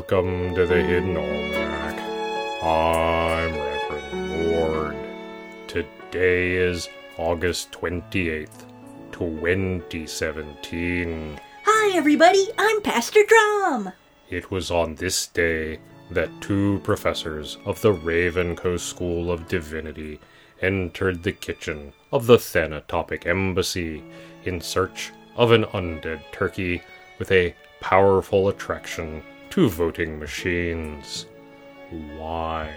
Welcome 0.00 0.54
to 0.54 0.64
the 0.64 0.82
Hidden 0.82 1.14
Almanac. 1.14 2.00
I'm 2.64 3.52
Reverend 3.52 4.50
Mord. 4.50 4.96
Today 5.68 6.52
is 6.52 6.88
August 7.18 7.70
28th, 7.72 8.64
2017. 9.12 11.38
Hi, 11.66 11.94
everybody. 11.94 12.48
I'm 12.56 12.80
Pastor 12.80 13.20
Drum. 13.28 13.92
It 14.30 14.50
was 14.50 14.70
on 14.70 14.94
this 14.94 15.26
day 15.26 15.80
that 16.10 16.30
two 16.40 16.80
professors 16.82 17.58
of 17.66 17.82
the 17.82 17.92
Raven 17.92 18.56
Coast 18.56 18.88
School 18.88 19.30
of 19.30 19.48
Divinity 19.48 20.18
entered 20.62 21.22
the 21.22 21.32
kitchen 21.32 21.92
of 22.10 22.26
the 22.26 22.38
Thanatopic 22.38 23.26
Embassy 23.26 24.02
in 24.44 24.62
search 24.62 25.12
of 25.36 25.52
an 25.52 25.64
undead 25.64 26.22
turkey 26.32 26.80
with 27.18 27.30
a 27.30 27.54
powerful 27.80 28.48
attraction 28.48 29.22
to 29.50 29.68
voting 29.68 30.18
machines. 30.18 31.26
Why? 32.16 32.72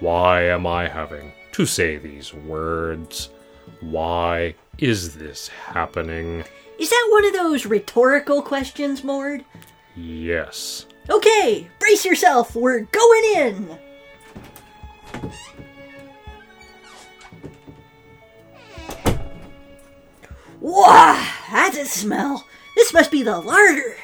Why 0.00 0.42
am 0.42 0.66
I 0.66 0.88
having 0.88 1.32
to 1.52 1.66
say 1.66 1.96
these 1.96 2.34
words? 2.34 3.30
Why 3.80 4.54
is 4.78 5.16
this 5.16 5.48
happening? 5.48 6.44
Is 6.78 6.90
that 6.90 7.08
one 7.10 7.24
of 7.24 7.32
those 7.32 7.66
rhetorical 7.66 8.42
questions, 8.42 9.04
Mord? 9.04 9.44
Yes. 9.96 10.86
Okay, 11.10 11.68
brace 11.78 12.04
yourself. 12.04 12.54
We're 12.54 12.80
going 12.80 13.24
in. 13.36 13.78
Wow, 20.60 21.28
that's 21.50 21.76
a 21.76 21.84
smell. 21.86 22.46
This 22.76 22.92
must 22.94 23.10
be 23.10 23.22
the 23.22 23.40
larder. 23.40 23.96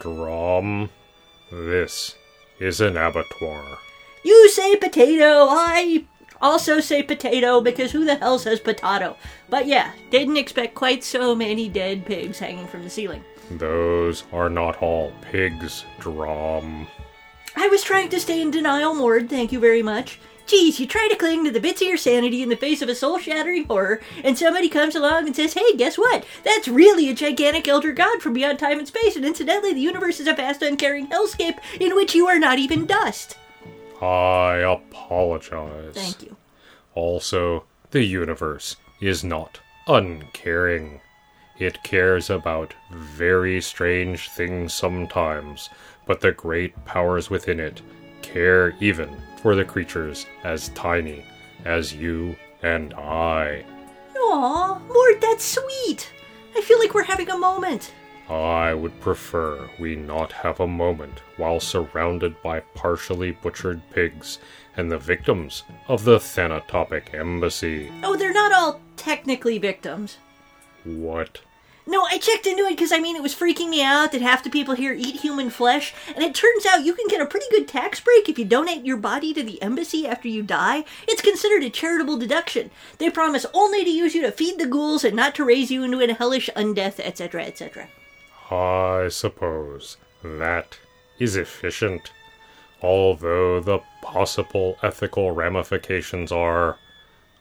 Drum. 0.00 0.90
This 1.50 2.14
is 2.58 2.80
an 2.80 2.96
abattoir. 2.96 3.78
You 4.22 4.48
say 4.50 4.76
potato, 4.76 5.46
I 5.48 6.04
also 6.40 6.80
say 6.80 7.02
potato 7.02 7.60
because 7.60 7.90
who 7.92 8.04
the 8.04 8.16
hell 8.16 8.38
says 8.38 8.60
potato? 8.60 9.16
But 9.48 9.66
yeah, 9.66 9.92
didn't 10.10 10.36
expect 10.36 10.74
quite 10.74 11.02
so 11.02 11.34
many 11.34 11.68
dead 11.68 12.06
pigs 12.06 12.38
hanging 12.38 12.66
from 12.66 12.84
the 12.84 12.90
ceiling. 12.90 13.24
Those 13.50 14.24
are 14.32 14.48
not 14.48 14.80
all 14.80 15.12
pigs, 15.22 15.84
Drum. 15.98 16.86
I 17.56 17.66
was 17.68 17.82
trying 17.82 18.10
to 18.10 18.20
stay 18.20 18.40
in 18.40 18.50
denial, 18.52 18.94
Mord, 18.94 19.28
thank 19.28 19.50
you 19.50 19.58
very 19.58 19.82
much. 19.82 20.20
Geez, 20.50 20.80
you 20.80 20.86
try 20.88 21.06
to 21.08 21.14
cling 21.14 21.44
to 21.44 21.52
the 21.52 21.60
bits 21.60 21.80
of 21.80 21.86
your 21.86 21.96
sanity 21.96 22.42
in 22.42 22.48
the 22.48 22.56
face 22.56 22.82
of 22.82 22.88
a 22.88 22.94
soul 22.96 23.18
shattering 23.18 23.66
horror, 23.66 24.00
and 24.24 24.36
somebody 24.36 24.68
comes 24.68 24.96
along 24.96 25.28
and 25.28 25.36
says, 25.36 25.54
hey, 25.54 25.76
guess 25.76 25.96
what? 25.96 26.24
That's 26.42 26.66
really 26.66 27.08
a 27.08 27.14
gigantic 27.14 27.68
elder 27.68 27.92
god 27.92 28.20
from 28.20 28.32
beyond 28.32 28.58
time 28.58 28.80
and 28.80 28.88
space, 28.88 29.14
and 29.14 29.24
incidentally, 29.24 29.72
the 29.72 29.80
universe 29.80 30.18
is 30.18 30.26
a 30.26 30.32
vast, 30.32 30.60
uncaring 30.60 31.06
hellscape 31.06 31.60
in 31.78 31.94
which 31.94 32.16
you 32.16 32.26
are 32.26 32.40
not 32.40 32.58
even 32.58 32.84
dust. 32.84 33.38
I 34.02 34.56
apologize. 34.56 35.94
Thank 35.94 36.22
you. 36.22 36.36
Also, 36.96 37.62
the 37.92 38.02
universe 38.02 38.74
is 39.00 39.22
not 39.22 39.60
uncaring. 39.86 41.00
It 41.60 41.84
cares 41.84 42.28
about 42.28 42.74
very 42.92 43.60
strange 43.60 44.28
things 44.30 44.74
sometimes, 44.74 45.70
but 46.08 46.22
the 46.22 46.32
great 46.32 46.84
powers 46.86 47.30
within 47.30 47.60
it 47.60 47.82
care 48.22 48.74
even 48.80 49.10
for 49.42 49.54
the 49.54 49.64
creatures 49.64 50.26
as 50.44 50.68
tiny 50.70 51.24
as 51.64 51.94
you 51.94 52.36
and 52.62 52.94
I. 52.94 53.64
Aw, 54.16 54.78
Mord, 54.88 55.20
that's 55.20 55.44
sweet. 55.44 56.12
I 56.56 56.60
feel 56.60 56.78
like 56.78 56.94
we're 56.94 57.04
having 57.04 57.30
a 57.30 57.38
moment. 57.38 57.92
I 58.28 58.74
would 58.74 59.00
prefer 59.00 59.68
we 59.80 59.96
not 59.96 60.30
have 60.30 60.60
a 60.60 60.66
moment 60.66 61.20
while 61.36 61.58
surrounded 61.58 62.40
by 62.42 62.60
partially 62.60 63.32
butchered 63.32 63.82
pigs 63.90 64.38
and 64.76 64.90
the 64.90 64.98
victims 64.98 65.64
of 65.88 66.04
the 66.04 66.18
Thanatopic 66.18 67.12
Embassy. 67.12 67.90
Oh, 68.04 68.16
they're 68.16 68.32
not 68.32 68.52
all 68.52 68.80
technically 68.96 69.58
victims. 69.58 70.18
What? 70.84 71.40
No, 71.86 72.04
I 72.04 72.18
checked 72.18 72.46
into 72.46 72.64
it 72.64 72.70
because 72.70 72.92
I 72.92 73.00
mean 73.00 73.16
it 73.16 73.22
was 73.22 73.34
freaking 73.34 73.68
me 73.68 73.82
out 73.82 74.12
that 74.12 74.20
half 74.20 74.44
the 74.44 74.50
people 74.50 74.74
here 74.74 74.92
eat 74.92 75.20
human 75.20 75.50
flesh, 75.50 75.94
and 76.14 76.22
it 76.22 76.34
turns 76.34 76.66
out 76.66 76.84
you 76.84 76.94
can 76.94 77.08
get 77.08 77.20
a 77.20 77.26
pretty 77.26 77.46
good 77.50 77.66
tax 77.66 78.00
break 78.00 78.28
if 78.28 78.38
you 78.38 78.44
donate 78.44 78.84
your 78.84 78.96
body 78.96 79.32
to 79.34 79.42
the 79.42 79.60
embassy 79.62 80.06
after 80.06 80.28
you 80.28 80.42
die. 80.42 80.84
It's 81.08 81.22
considered 81.22 81.64
a 81.64 81.70
charitable 81.70 82.18
deduction. 82.18 82.70
They 82.98 83.10
promise 83.10 83.46
only 83.54 83.84
to 83.84 83.90
use 83.90 84.14
you 84.14 84.22
to 84.22 84.32
feed 84.32 84.58
the 84.58 84.66
ghouls 84.66 85.04
and 85.04 85.16
not 85.16 85.34
to 85.36 85.44
raise 85.44 85.70
you 85.70 85.82
into 85.82 86.00
a 86.00 86.12
hellish 86.12 86.50
undeath, 86.54 87.00
etc., 87.00 87.44
etc. 87.44 87.88
I 88.50 89.08
suppose 89.08 89.96
that 90.22 90.78
is 91.18 91.36
efficient, 91.36 92.12
although 92.82 93.60
the 93.60 93.80
possible 94.02 94.76
ethical 94.82 95.32
ramifications 95.32 96.30
are 96.30 96.78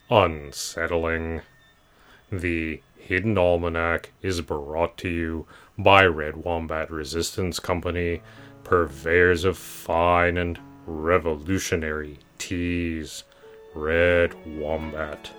unsettling. 0.09 1.41
The 2.31 2.81
Hidden 2.99 3.37
Almanac 3.37 4.11
is 4.21 4.41
brought 4.41 4.97
to 4.97 5.09
you 5.09 5.47
by 5.77 6.05
Red 6.05 6.37
Wombat 6.37 6.91
Resistance 6.91 7.59
Company, 7.59 8.21
purveyors 8.63 9.45
of 9.45 9.57
fine 9.57 10.37
and 10.37 10.59
revolutionary 10.85 12.19
teas. 12.37 13.23
Red 13.73 14.35
Wombat. 14.45 15.31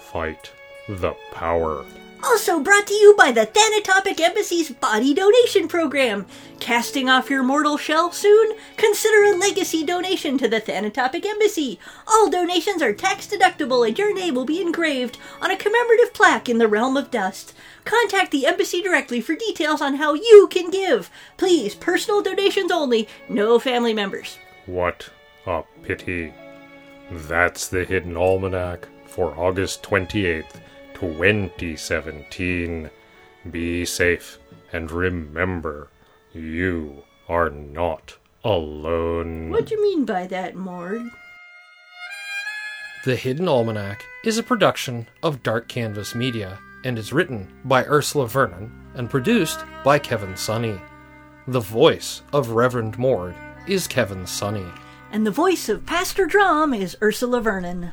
Fight 0.00 0.52
the 0.88 1.14
power. 1.32 1.84
Also 2.24 2.58
brought 2.58 2.86
to 2.88 2.94
you 2.94 3.14
by 3.16 3.30
the 3.30 3.46
Thanatopic 3.46 4.18
Embassy's 4.20 4.70
Body 4.70 5.14
Donation 5.14 5.68
Program. 5.68 6.26
Casting 6.58 7.08
off 7.08 7.30
your 7.30 7.44
mortal 7.44 7.76
shell 7.76 8.10
soon? 8.10 8.56
Consider 8.76 9.22
a 9.22 9.36
legacy 9.36 9.84
donation 9.84 10.36
to 10.38 10.48
the 10.48 10.60
Thanatopic 10.60 11.24
Embassy. 11.24 11.78
All 12.08 12.28
donations 12.28 12.82
are 12.82 12.92
tax 12.92 13.28
deductible 13.28 13.86
and 13.86 13.96
your 13.96 14.12
name 14.12 14.34
will 14.34 14.44
be 14.44 14.60
engraved 14.60 15.16
on 15.40 15.52
a 15.52 15.56
commemorative 15.56 16.12
plaque 16.12 16.48
in 16.48 16.58
the 16.58 16.66
realm 16.66 16.96
of 16.96 17.12
dust. 17.12 17.54
Contact 17.84 18.32
the 18.32 18.46
embassy 18.46 18.82
directly 18.82 19.20
for 19.20 19.36
details 19.36 19.80
on 19.80 19.94
how 19.94 20.14
you 20.14 20.48
can 20.50 20.70
give. 20.70 21.10
Please, 21.36 21.76
personal 21.76 22.20
donations 22.20 22.72
only, 22.72 23.08
no 23.28 23.60
family 23.60 23.94
members. 23.94 24.38
What 24.66 25.08
a 25.46 25.62
pity. 25.82 26.34
That's 27.10 27.68
the 27.68 27.84
Hidden 27.84 28.16
Almanac 28.16 28.88
for 29.06 29.38
August 29.38 29.82
28th, 29.84 30.60
2017. 31.00 32.90
Be 33.50 33.84
safe 33.84 34.38
and 34.72 34.90
remember, 34.90 35.88
you 36.32 37.04
are 37.28 37.50
not 37.50 38.16
alone. 38.44 39.50
What 39.50 39.66
do 39.66 39.74
you 39.76 39.82
mean 39.82 40.04
by 40.04 40.26
that, 40.26 40.54
Mord? 40.56 41.02
The 43.04 43.16
Hidden 43.16 43.48
Almanac 43.48 44.04
is 44.24 44.38
a 44.38 44.42
production 44.42 45.06
of 45.22 45.42
Dark 45.42 45.68
Canvas 45.68 46.14
Media 46.14 46.58
and 46.84 46.98
is 46.98 47.12
written 47.12 47.48
by 47.64 47.84
Ursula 47.84 48.26
Vernon 48.26 48.72
and 48.94 49.08
produced 49.08 49.60
by 49.84 49.98
Kevin 49.98 50.36
Sonney. 50.36 50.80
The 51.46 51.60
voice 51.60 52.22
of 52.32 52.50
Reverend 52.50 52.98
Mord 52.98 53.36
is 53.66 53.86
Kevin 53.86 54.26
Sonney. 54.26 54.70
And 55.12 55.26
the 55.26 55.30
voice 55.30 55.68
of 55.68 55.86
Pastor 55.86 56.26
Drum 56.26 56.74
is 56.74 56.96
Ursula 57.00 57.40
Vernon. 57.40 57.92